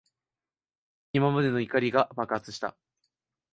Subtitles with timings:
[1.13, 2.75] 今までの怒りが爆発した。